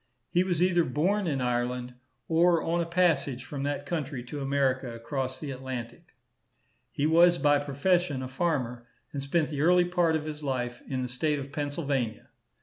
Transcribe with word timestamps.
He 0.31 0.43
was 0.43 0.63
either 0.63 0.83
born 0.83 1.27
in 1.27 1.41
Ireland 1.41 1.93
or 2.27 2.63
on 2.63 2.81
a 2.81 2.87
passage 2.87 3.45
from 3.45 3.61
that 3.61 3.85
country 3.85 4.23
to 4.23 4.41
America 4.41 4.95
across 4.95 5.39
the 5.39 5.51
Atlantic. 5.51 6.15
He 6.91 7.05
was 7.05 7.37
by 7.37 7.59
profession 7.59 8.23
a 8.23 8.27
farmer, 8.27 8.87
and 9.13 9.21
spent 9.21 9.49
the 9.49 9.61
early 9.61 9.85
part 9.85 10.15
of 10.15 10.25
his 10.25 10.41
life 10.41 10.81
in 10.87 11.03
the 11.03 11.07
state 11.07 11.37
of 11.37 11.51
Pennsylvania. 11.51 12.29